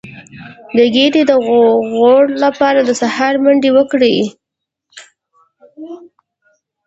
[0.77, 1.31] د ګیډې د
[1.91, 4.17] غوړ لپاره د سهار منډه وکړئ